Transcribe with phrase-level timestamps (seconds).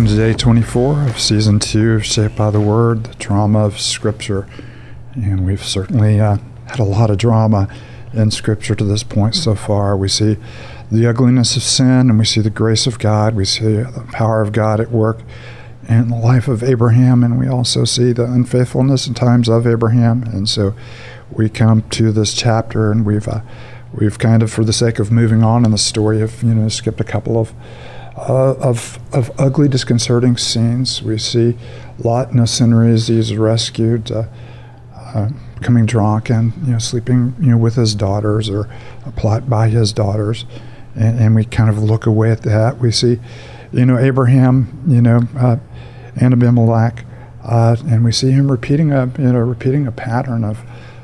[0.00, 3.78] Welcome to day 24 of season two of Shaped by the Word, the drama of
[3.78, 4.48] Scripture.
[5.12, 6.38] And we've certainly uh,
[6.68, 7.68] had a lot of drama
[8.14, 9.98] in Scripture to this point so far.
[9.98, 10.38] We see
[10.90, 13.34] the ugliness of sin and we see the grace of God.
[13.34, 15.20] We see the power of God at work
[15.86, 20.22] in the life of Abraham, and we also see the unfaithfulness in times of Abraham.
[20.22, 20.74] And so
[21.30, 23.28] we come to this chapter and we've.
[23.28, 23.42] Uh,
[23.92, 26.68] we've kind of, for the sake of moving on in the story, have you know
[26.68, 27.52] skipped a couple of
[28.28, 31.02] uh, of, of ugly, disconcerting scenes.
[31.02, 31.56] We see
[31.98, 34.24] Lot sooner is he's rescued, uh,
[34.94, 38.68] uh, coming drunk and you know sleeping you know with his daughters or
[39.06, 40.44] a plot by his daughters,
[40.94, 42.78] and, and, we kind of look away at that.
[42.78, 43.18] We see,
[43.72, 45.56] you know, Abraham, you know, uh,
[46.16, 47.04] and Abimelech,
[47.42, 50.58] uh, and we see him repeating a you know repeating a pattern of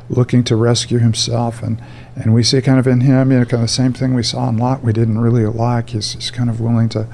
[0.08, 1.82] looking to rescue himself and
[2.14, 4.22] and we see kind of in him, you know, kind of the same thing we
[4.22, 4.82] saw in Lot.
[4.82, 5.90] We didn't really like.
[5.90, 7.06] He's, he's kind of willing to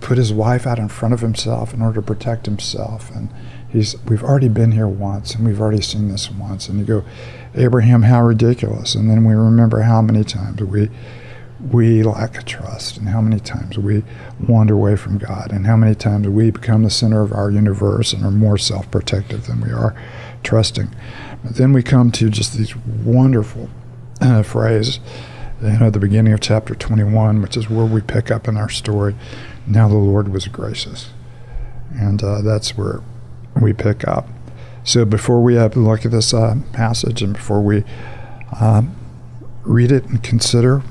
[0.00, 3.10] put his wife out in front of himself in order to protect himself.
[3.10, 3.28] And
[3.68, 6.68] he's we've already been here once, and we've already seen this once.
[6.68, 7.04] And you go,
[7.54, 8.94] Abraham, how ridiculous!
[8.94, 10.90] And then we remember how many times we
[11.70, 14.02] we lack trust, and how many times we
[14.46, 18.12] wander away from God, and how many times we become the center of our universe
[18.12, 19.94] and are more self-protective than we are
[20.42, 20.94] trusting.
[21.44, 23.68] But then we come to just these wonderful
[24.20, 24.98] uh, phrases,
[25.62, 28.56] you know, at the beginning of chapter 21, which is where we pick up in
[28.56, 29.14] our story.
[29.66, 31.10] Now the Lord was gracious.
[31.94, 33.02] And uh, that's where
[33.60, 34.26] we pick up.
[34.84, 37.84] So before we have to look at this uh, passage and before we
[38.60, 38.96] um,
[39.62, 40.82] read it and consider,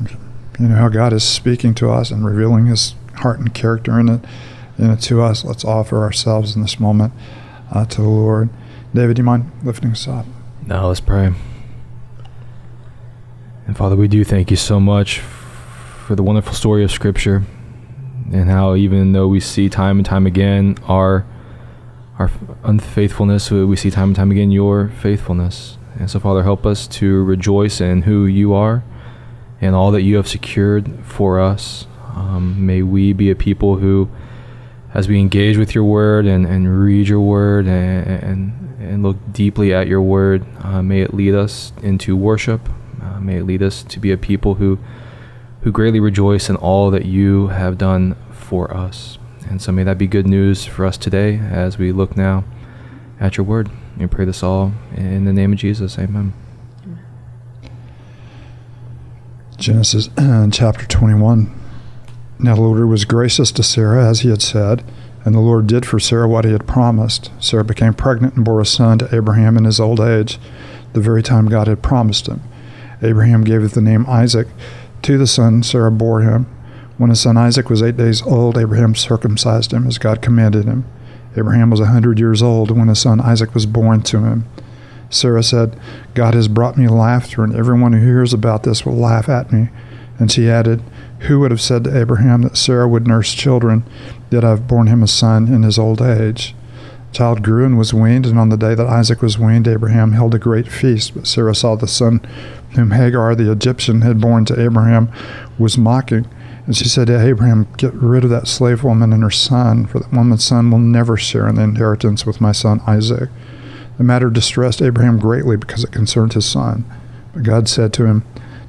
[0.60, 4.10] you know, how God is speaking to us and revealing his heart and character in
[4.10, 4.26] it,
[4.78, 7.14] in it to us, let's offer ourselves in this moment
[7.72, 8.50] uh, to the Lord.
[8.94, 10.26] David, do you mind lifting us up?
[10.66, 11.34] Now let's pray.
[13.68, 17.44] And Father, we do thank you so much for the wonderful story of Scripture
[18.32, 21.26] and how even though we see time and time again our
[22.18, 22.32] our
[22.64, 25.78] unfaithfulness, we see time and time again your faithfulness.
[26.00, 28.84] And so, Father, help us to rejoice in who you are
[29.60, 31.88] and all that you have secured for us.
[32.16, 34.10] Um, may we be a people who,
[34.94, 39.18] as we engage with your word and, and read your word and, and and look
[39.32, 40.46] deeply at your word.
[40.62, 42.70] Uh, may it lead us into worship.
[43.02, 44.78] Uh, may it lead us to be a people who,
[45.62, 49.18] who greatly rejoice in all that you have done for us.
[49.50, 52.44] And so may that be good news for us today as we look now
[53.20, 53.70] at your word.
[53.98, 55.98] We pray this all in the name of Jesus.
[55.98, 56.34] Amen.
[59.58, 60.10] Genesis
[60.52, 61.63] chapter 21.
[62.44, 64.84] Now the Lord was gracious to Sarah as he had said
[65.26, 67.32] and the Lord did for Sarah what he had promised.
[67.40, 70.38] Sarah became pregnant and bore a son to Abraham in his old age,
[70.92, 72.42] the very time God had promised him.
[73.02, 74.48] Abraham gave the name Isaac
[75.04, 76.46] to the son Sarah bore him.
[76.98, 80.86] When his son Isaac was eight days old, Abraham circumcised him as God commanded him.
[81.36, 84.46] Abraham was a hundred years old when his son Isaac was born to him.
[85.10, 85.80] Sarah said,
[86.14, 89.70] God has brought me laughter, and everyone who hears about this will laugh at me.
[90.20, 90.84] And she added,
[91.24, 93.84] Who would have said to Abraham that Sarah would nurse children
[94.34, 96.56] Yet I have borne him a son in his old age.
[97.12, 100.14] The child grew and was weaned, and on the day that Isaac was weaned, Abraham
[100.14, 101.14] held a great feast.
[101.14, 102.20] But Sarah saw the son
[102.72, 105.12] whom Hagar the Egyptian had borne to Abraham
[105.60, 106.28] was mocking.
[106.66, 110.00] And she said to Abraham, Get rid of that slave woman and her son, for
[110.00, 113.30] that woman's son will never share in the inheritance with my son Isaac.
[114.00, 116.86] The matter distressed Abraham greatly because it concerned his son.
[117.36, 118.26] But God said to him,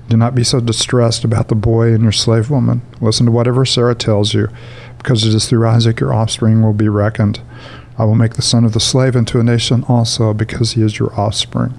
[0.09, 2.82] Do not be so distressed about the boy and your slave woman.
[3.00, 4.48] Listen to whatever Sarah tells you
[5.04, 7.41] because it is through Isaac your offspring will be reckoned.
[7.98, 10.98] I will make the son of the slave into a nation also, because he is
[10.98, 11.78] your offspring.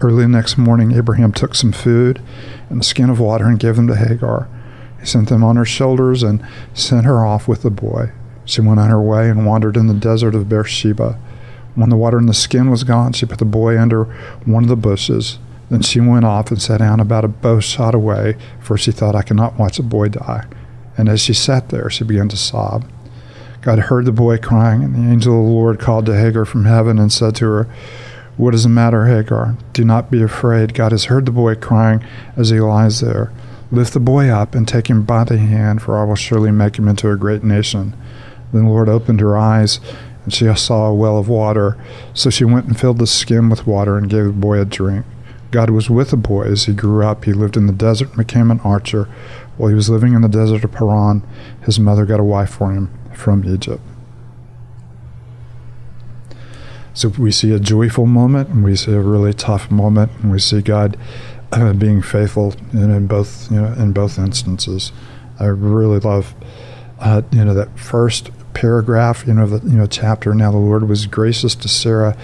[0.00, 2.20] Early next morning, Abraham took some food
[2.68, 4.48] and a skin of water and gave them to Hagar.
[4.98, 6.44] He sent them on her shoulders and
[6.74, 8.10] sent her off with the boy.
[8.44, 11.18] She went on her way and wandered in the desert of Beersheba.
[11.76, 14.04] When the water in the skin was gone, she put the boy under
[14.44, 15.38] one of the bushes.
[15.72, 19.16] Then she went off and sat down about a bow shot away, for she thought,
[19.16, 20.46] I cannot watch a boy die
[20.96, 22.84] and as she sat there, she began to sob.
[23.60, 26.64] God heard the boy crying, and the angel of the Lord called to Hagar from
[26.64, 27.68] heaven and said to her,
[28.36, 29.56] What is the matter, Hagar?
[29.72, 30.74] Do not be afraid.
[30.74, 32.04] God has heard the boy crying
[32.36, 33.32] as he lies there.
[33.70, 36.76] Lift the boy up and take him by the hand, for I will surely make
[36.76, 37.94] him into a great nation.
[38.52, 39.80] Then the Lord opened her eyes,
[40.24, 41.82] and she saw a well of water.
[42.12, 45.06] So she went and filled the skin with water and gave the boy a drink.
[45.52, 47.24] God was with the boy as he grew up.
[47.24, 49.04] He lived in the desert and became an archer.
[49.56, 51.22] While he was living in the desert of Paran,
[51.64, 53.82] his mother got a wife for him from Egypt.
[56.94, 60.38] So we see a joyful moment, and we see a really tough moment, and we
[60.38, 60.98] see God
[61.52, 64.92] uh, being faithful in, in, both you know in both instances.
[65.38, 66.34] I really love
[67.02, 70.34] uh, you know, that first paragraph, you know, the you know chapter.
[70.34, 72.16] Now the Lord was gracious to Sarah,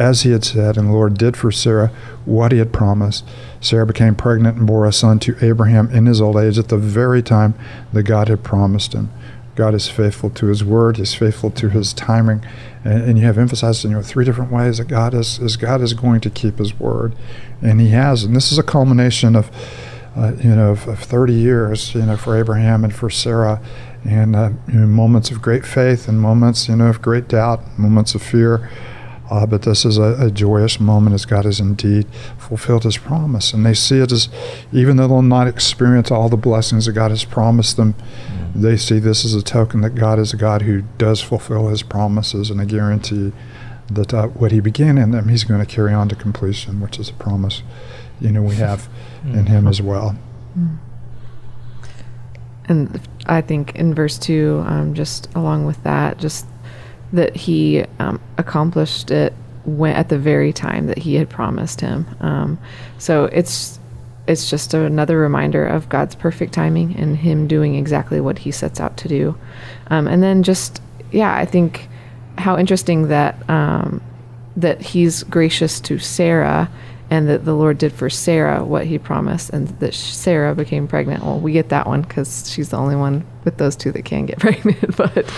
[0.00, 1.92] as He had said, and the Lord did for Sarah
[2.24, 3.24] what He had promised.
[3.60, 6.78] Sarah became pregnant and bore a son to Abraham in his old age at the
[6.78, 7.54] very time
[7.92, 9.10] that God had promised him.
[9.60, 10.96] God is faithful to His word.
[10.96, 12.42] He's faithful to His timing,
[12.82, 15.58] and, and you have emphasized in you know three different ways that God is, is
[15.58, 17.14] God is going to keep His word,
[17.60, 18.24] and He has.
[18.24, 19.50] And this is a culmination of
[20.16, 23.60] uh, you know of, of, 30 years you know for Abraham and for Sarah,
[24.04, 27.78] and uh, you know, moments of great faith and moments you know of great doubt,
[27.78, 28.70] moments of fear.
[29.30, 32.06] Uh, but this is a, a, joyous moment as God has indeed
[32.36, 33.52] fulfilled his promise.
[33.52, 34.28] And they see it as,
[34.72, 38.60] even though they'll not experience all the blessings that God has promised them, mm-hmm.
[38.60, 41.84] they see this as a token that God is a God who does fulfill his
[41.84, 43.32] promises and a guarantee
[43.88, 46.98] that uh, what he began in them, he's going to carry on to completion, which
[46.98, 47.62] is a promise,
[48.20, 48.88] you know, we have
[49.22, 49.38] mm-hmm.
[49.38, 50.16] in him as well.
[50.58, 50.76] Mm-hmm.
[52.68, 56.46] And I think in verse 2, um, just along with that, just
[57.12, 59.32] that he um, accomplished it
[59.64, 62.06] when, at the very time that he had promised him.
[62.20, 62.58] Um,
[62.98, 63.80] so it's
[64.30, 68.78] it's just another reminder of God's perfect timing and Him doing exactly what He sets
[68.78, 69.36] out to do.
[69.88, 70.80] Um, and then just
[71.10, 71.88] yeah, I think
[72.38, 74.00] how interesting that um,
[74.56, 76.70] that He's gracious to Sarah
[77.10, 81.24] and that the Lord did for Sarah what he promised, and that Sarah became pregnant.
[81.24, 84.26] Well, we get that one because she's the only one with those two that can
[84.26, 84.96] get pregnant.
[84.96, 85.30] but,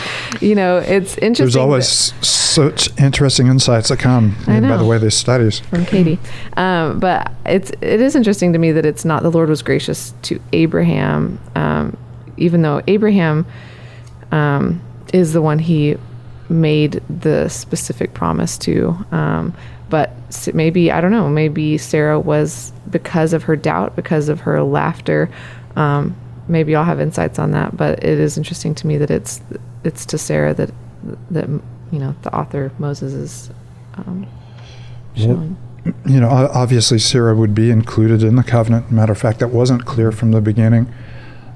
[0.42, 1.44] you know, it's interesting.
[1.44, 5.60] There's always that, such interesting insights that come by the way they studies.
[5.60, 6.18] From Katie.
[6.58, 10.12] Um, but it's, it is interesting to me that it's not the Lord was gracious
[10.22, 11.96] to Abraham, um,
[12.36, 13.46] even though Abraham
[14.30, 14.82] um,
[15.14, 15.96] is the one he
[16.50, 18.94] made the specific promise to.
[19.10, 19.56] Um,
[19.92, 20.10] but
[20.54, 21.28] maybe I don't know.
[21.28, 25.28] Maybe Sarah was because of her doubt, because of her laughter.
[25.76, 26.16] Um,
[26.48, 27.76] maybe I'll have insights on that.
[27.76, 29.42] But it is interesting to me that it's
[29.84, 30.70] it's to Sarah that
[31.30, 33.50] that you know the author Moses is
[33.96, 34.26] um,
[35.14, 35.58] showing.
[35.84, 38.90] Well, you know, obviously Sarah would be included in the covenant.
[38.90, 40.90] Matter of fact, that wasn't clear from the beginning.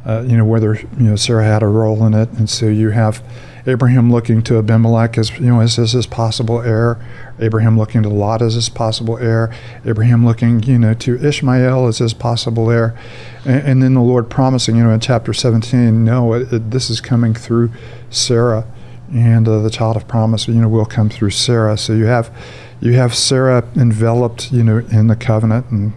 [0.04, 2.90] Uh, you know whether you know Sarah had a role in it, and so you
[2.90, 3.22] have
[3.66, 6.98] Abraham looking to Abimelech as you know as, his possible heir,
[7.40, 9.52] Abraham looking to Lot as his possible heir,
[9.84, 12.96] Abraham looking you know to Ishmael as his possible heir,
[13.44, 16.90] and, and then the Lord promising you know in chapter 17, no, it, it, this
[16.90, 17.72] is coming through
[18.10, 18.66] Sarah,
[19.12, 21.76] and uh, the child of promise you know will come through Sarah.
[21.76, 22.34] So you have
[22.80, 25.92] you have Sarah enveloped you know in the covenant and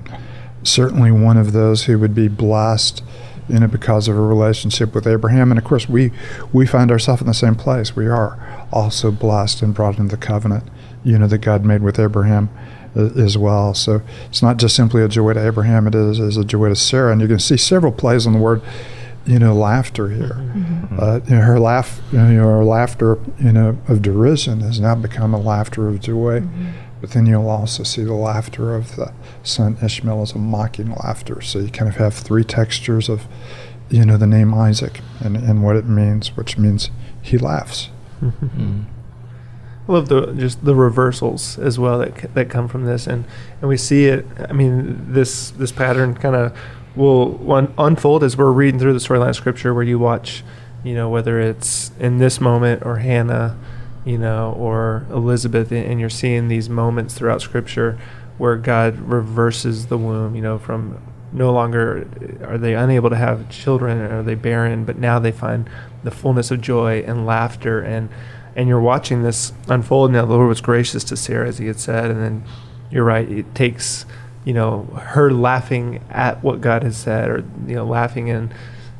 [0.64, 3.04] certainly one of those who would be blessed
[3.50, 5.52] in it because of a relationship with Abraham.
[5.52, 6.12] And of course, we,
[6.54, 7.96] we find ourselves in the same place.
[7.96, 10.66] We are also blessed and brought into the covenant,
[11.04, 12.50] you know, that God made with Abraham
[12.96, 13.74] uh, as well.
[13.74, 16.76] So it's not just simply a joy to Abraham, it is, is a joy to
[16.76, 17.12] Sarah.
[17.12, 18.62] And you can see several plays on the word,
[19.26, 20.38] you know, laughter here.
[20.40, 20.98] Mm-hmm.
[21.00, 24.96] Uh, you know, her laugh, you know, her laughter, you know, of derision has now
[24.96, 26.42] become a laughter of joy.
[26.42, 29.14] Mm-hmm but then you'll also see the laughter of the
[29.44, 31.42] son Ishmael as a mocking laughter.
[31.42, 33.28] So you kind of have three textures of,
[33.90, 36.92] you know, the name Isaac and, and what it means, which means
[37.22, 37.90] he laughs.
[38.22, 38.82] Mm-hmm.
[39.88, 43.26] I love the just the reversals as well that that come from this, and
[43.60, 44.26] and we see it.
[44.48, 46.56] I mean, this this pattern kind of
[46.96, 50.44] will un- unfold as we're reading through the storyline of scripture, where you watch,
[50.84, 53.58] you know, whether it's in this moment or Hannah
[54.10, 58.00] you know, or Elizabeth, and you're seeing these moments throughout Scripture
[58.40, 61.00] where God reverses the womb, you know, from
[61.32, 62.08] no longer
[62.42, 65.70] uh, are they unable to have children or are they barren, but now they find
[66.04, 68.10] the fullness of joy and laughter and
[68.56, 70.12] and you're watching this unfold.
[70.12, 72.44] Now the Lord was gracious to Sarah, as He had said, and then
[72.90, 73.30] you're right.
[73.30, 74.08] It takes
[74.44, 78.52] you know her laughing at what God has said, or you know laughing and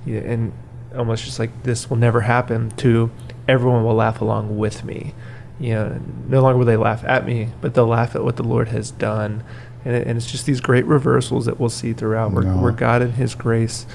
[0.06, 0.54] and
[0.96, 3.10] almost just like this will never happen to
[3.50, 5.14] everyone will laugh along with me.
[5.60, 8.44] You know, no longer will they laugh at me, but they'll laugh at what the
[8.44, 9.44] Lord has done.
[9.84, 12.62] And, it, and it's just these great reversals that we'll see throughout where, no.
[12.62, 13.86] where God in His grace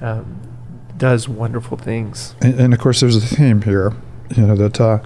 [0.00, 0.40] um,
[0.98, 2.34] does wonderful things.
[2.42, 3.94] And, and, of course, there's a theme here,
[4.36, 4.98] you know, that uh,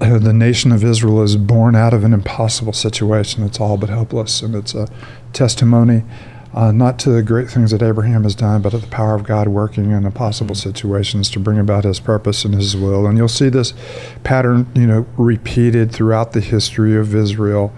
[0.00, 3.44] the nation of Israel is born out of an impossible situation.
[3.44, 4.42] It's all but hopeless.
[4.42, 4.88] And it's a
[5.32, 6.02] testimony
[6.54, 9.24] uh, not to the great things that Abraham has done, but to the power of
[9.24, 13.06] God working in impossible situations to bring about His purpose and His will.
[13.06, 13.72] And you'll see this
[14.22, 17.72] pattern, you know, repeated throughout the history of Israel.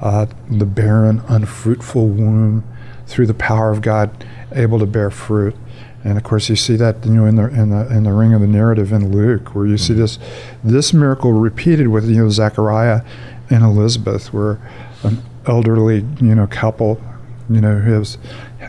[0.00, 2.64] Uh, the barren, unfruitful womb,
[3.06, 5.56] through the power of God, able to bear fruit.
[6.04, 8.32] And of course, you see that you know in the in the in the ring
[8.32, 9.84] of the narrative in Luke, where you mm-hmm.
[9.84, 10.18] see this
[10.62, 13.02] this miracle repeated with you know Zechariah
[13.50, 14.60] and Elizabeth, where
[15.02, 17.00] an elderly you know couple
[17.48, 18.18] you know, who has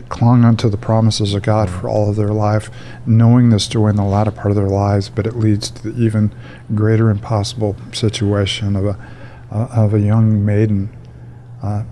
[0.08, 2.70] clung unto the promises of God for all of their life,
[3.06, 6.02] knowing this joy in the latter part of their lives, but it leads to the
[6.02, 6.34] even
[6.74, 8.98] greater impossible situation of a
[9.50, 10.96] uh, of a young maiden
[11.62, 11.82] uh,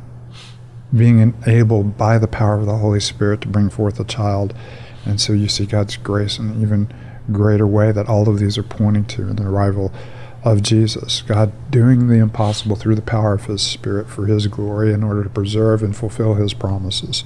[0.96, 4.54] being enabled by the power of the Holy Spirit to bring forth a child.
[5.04, 6.92] And so you see God's grace in an even
[7.32, 9.92] greater way that all of these are pointing to in the arrival
[10.44, 11.22] of Jesus.
[11.22, 15.22] God doing the impossible through the power of His Spirit for His glory in order
[15.24, 17.24] to preserve and fulfill His promises.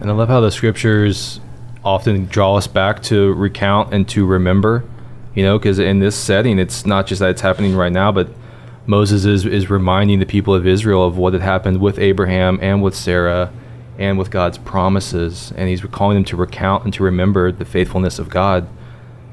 [0.00, 1.40] And I love how the scriptures
[1.84, 4.84] often draw us back to recount and to remember,
[5.34, 8.28] you know, because in this setting, it's not just that it's happening right now, but
[8.86, 12.82] Moses is, is reminding the people of Israel of what had happened with Abraham and
[12.82, 13.52] with Sarah
[13.98, 15.52] and with God's promises.
[15.56, 18.68] And he's calling them to recount and to remember the faithfulness of God.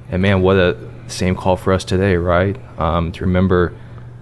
[0.10, 0.78] And man, what a
[1.08, 2.58] same call for us today, right?
[2.80, 3.74] Um, to remember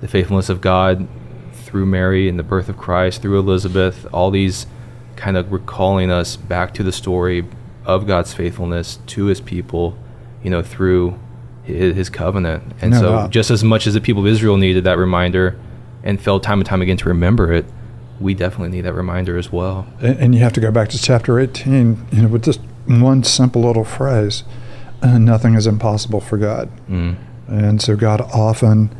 [0.02, 1.08] the faithfulness of God
[1.54, 4.68] through Mary and the birth of Christ, through Elizabeth, all these
[5.16, 7.48] kind of recalling us back to the story
[7.86, 9.98] of God's faithfulness to his people,
[10.44, 11.20] you know, through
[11.63, 12.74] his, covenant.
[12.82, 15.58] And no so, just as much as the people of Israel needed that reminder
[16.04, 17.66] and felt time and time again to remember it,
[18.20, 19.88] we definitely need that reminder as well.
[20.02, 23.24] And, and you have to go back to chapter 18, you know, with just one
[23.24, 24.44] simple little phrase
[25.03, 26.69] nothing is impossible for God.
[26.89, 27.17] Mm.
[27.48, 28.95] And so, God often,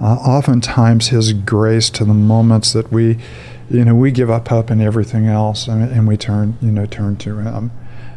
[0.00, 3.18] uh, oftentimes, His grace to the moments that we,
[3.70, 6.86] you know, we give up hope and everything else, and, and we turn, you know,
[6.86, 7.70] turn to Him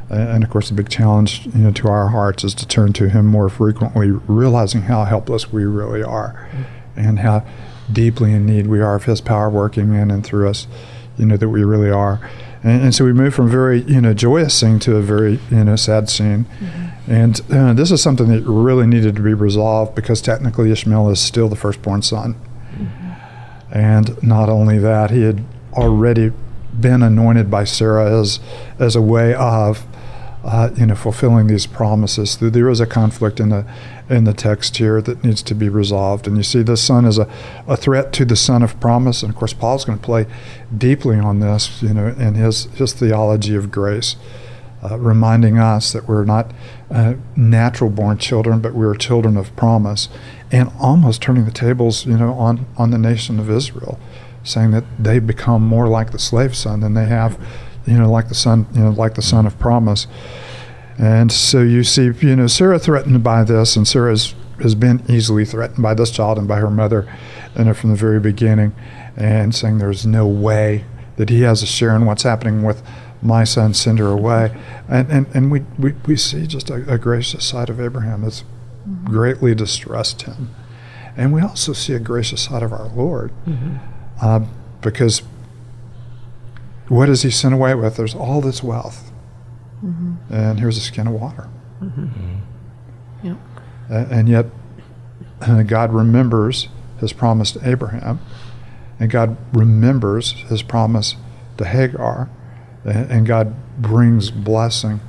[0.10, 3.10] and of course the big challenge you know to our hearts is to turn to
[3.10, 6.50] him more frequently realizing how helpless we really are
[6.96, 7.46] and how
[7.91, 10.67] deeply in need we are of his power working in and through us
[11.17, 12.19] you know that we really are
[12.63, 15.63] and, and so we move from very you know joyous scene to a very you
[15.63, 17.12] know sad scene mm-hmm.
[17.12, 21.20] and uh, this is something that really needed to be resolved because technically ishmael is
[21.20, 22.36] still the firstborn son
[22.74, 23.78] mm-hmm.
[23.78, 26.32] and not only that he had already
[26.80, 28.39] been anointed by Sarah as
[28.78, 29.86] as a way of
[30.43, 32.38] uh, you know, fulfilling these promises.
[32.38, 33.65] There is a conflict in the
[34.10, 36.27] in the text here that needs to be resolved.
[36.27, 37.29] And you see, the son is a,
[37.67, 39.22] a threat to the son of promise.
[39.22, 40.25] And of course, Paul's going to play
[40.75, 44.15] deeply on this, you know, in his his theology of grace,
[44.81, 46.51] uh, reminding us that we're not
[46.89, 50.08] uh, natural born children, but we're children of promise,
[50.51, 54.00] and almost turning the tables, you know, on on the nation of Israel,
[54.46, 57.38] saying that they've become more like the slave son than they have
[57.89, 60.08] you know, like the son, you know, like the son of promise.
[60.98, 65.46] And so you see, you know, Sarah threatened by this, and Sarah has, been easily
[65.46, 67.10] threatened by this child and by her mother,
[67.58, 68.75] you know, from the very beginning,
[69.15, 70.84] and saying there's no way
[71.15, 72.84] that he has a share in what's happening with
[73.22, 73.74] my son.
[73.74, 74.55] Send her away,
[74.89, 78.41] and and, and we, we, we see just a, a gracious side of Abraham that's
[78.41, 79.05] mm-hmm.
[79.05, 80.53] greatly distressed him,
[81.15, 83.77] and we also see a gracious side of our Lord, mm-hmm.
[84.22, 84.46] uh,
[84.81, 85.22] because
[86.89, 87.96] what does he send away with?
[87.96, 89.12] There's all this wealth.
[89.84, 90.34] Mm-hmm.
[90.34, 91.48] And here's a skin of water.
[91.81, 92.03] Mm-hmm.
[92.05, 92.36] mm-hmm.
[93.22, 93.38] Yep.
[93.89, 94.46] and yet,
[95.67, 96.69] God remembers
[97.00, 98.19] his promise to Abraham,
[99.00, 101.15] and God remembers his promise
[101.58, 102.29] to Hagar,
[102.86, 105.01] and, and God brings blessing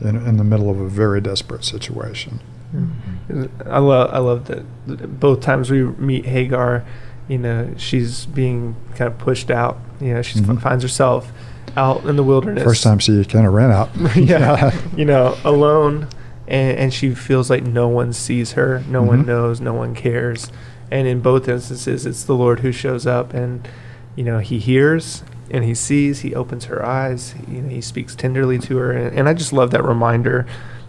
[0.00, 2.40] in, in, the middle of a very desperate situation.
[2.74, 3.44] Mm-hmm.
[3.66, 6.86] I love I love that both times we meet Hagar,
[7.28, 10.56] you know, she's being kind of pushed out you know, she mm-hmm.
[10.56, 11.32] finds herself
[11.76, 12.64] out in the wilderness.
[12.64, 13.90] First time she kind of ran out.
[14.16, 16.08] yeah, you know, alone,
[16.46, 19.08] and, and, she feels like no one sees her, no mm-hmm.
[19.08, 20.50] one knows, no one cares.
[20.90, 23.68] And in both instances, it's the Lord who shows up, and
[24.16, 26.20] you know, He hears and He sees.
[26.20, 27.34] He opens her eyes.
[27.46, 30.46] You know, He speaks tenderly to her, and, and I just love that reminder.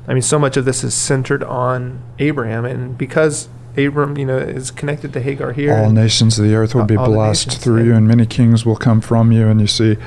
[0.08, 4.38] I mean, so much of this is centered on Abraham, and because Abram, you know,
[4.38, 5.76] is connected to Hagar here.
[5.76, 9.02] All nations of the earth will be blessed through you, and many kings will come
[9.02, 9.48] from you.
[9.48, 9.98] And you see,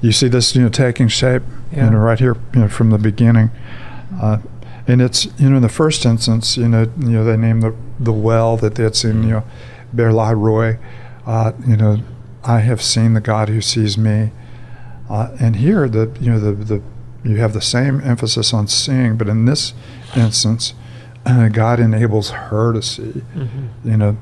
[0.00, 1.86] you see this, you know, taking shape, yeah.
[1.86, 3.50] you know, right here, you know, from the beginning.
[4.20, 4.38] Uh,
[4.86, 7.74] and it's, you know, in the first instance, you know, you know, they named the
[8.00, 9.44] the well that they had seen, you know,
[9.94, 10.78] Beer Lahai Roi.
[11.24, 11.98] Uh, you know,
[12.44, 14.32] I have seen the God who sees me.
[15.08, 16.82] Uh, and here, the you know the the
[17.24, 19.74] you have the same emphasis on seeing, but in this
[20.16, 20.74] instance,
[21.52, 23.02] God enables her to see,
[23.34, 23.66] mm-hmm.
[23.84, 24.16] you know,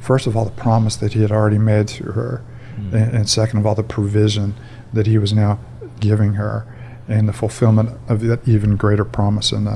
[0.00, 2.42] first of all, the promise that He had already made through her,
[2.76, 2.96] mm-hmm.
[2.96, 4.54] and, and, second of all, the provision
[4.92, 5.58] that He was now
[6.00, 6.66] giving her,
[7.08, 9.68] and the fulfillment of that even greater promise, and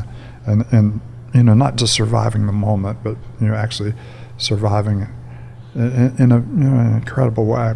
[0.47, 1.01] and and
[1.35, 3.95] you know, not just surviving the moment, but you know, actually
[4.39, 5.07] surviving
[5.75, 7.75] in, in a you know, an incredible way.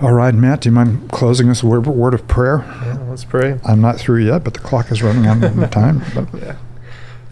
[0.00, 2.64] All right, Matt, do you mind closing us with a word of prayer?
[2.84, 3.58] Yeah, let's pray.
[3.64, 6.02] I'm not through yet, but the clock is running out of time.
[6.14, 6.28] But.
[6.40, 6.56] Yeah.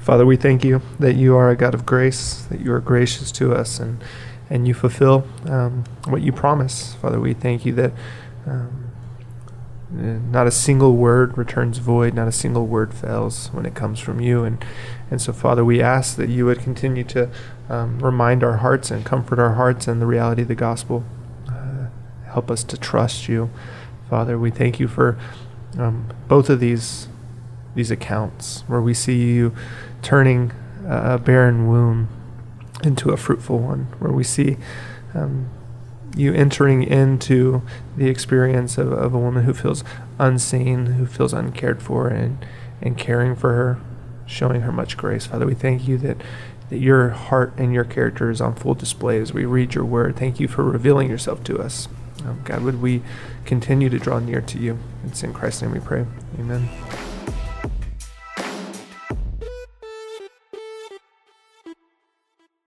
[0.01, 3.31] Father, we thank you that you are a God of grace, that you are gracious
[3.33, 4.03] to us, and
[4.51, 6.95] and you fulfill um, what you promise.
[6.95, 7.93] Father, we thank you that
[8.47, 8.91] um,
[9.91, 14.21] not a single word returns void, not a single word fails when it comes from
[14.21, 14.45] you.
[14.45, 14.65] And,
[15.11, 17.29] and so, Father, we ask that you would continue to
[17.69, 21.05] um, remind our hearts and comfort our hearts in the reality of the gospel.
[22.37, 23.49] Help us to trust you.
[24.11, 25.19] Father, we thank you for
[25.79, 27.09] um, both of these
[27.75, 29.55] these accounts where we see you
[30.03, 30.53] turning
[30.87, 32.09] a barren womb
[32.85, 34.59] into a fruitful one, where we see
[35.15, 35.49] um,
[36.15, 37.63] you entering into
[37.97, 39.83] the experience of, of a woman who feels
[40.19, 42.45] unseen, who feels uncared for, and,
[42.83, 43.81] and caring for her,
[44.27, 45.25] showing her much grace.
[45.25, 46.19] Father, we thank you that,
[46.69, 50.17] that your heart and your character is on full display as we read your word.
[50.17, 51.89] Thank you for revealing yourself to us.
[52.45, 53.03] God, would we
[53.45, 54.79] continue to draw near to you?
[55.05, 56.07] It's in Christ's name we pray.
[56.39, 56.69] Amen.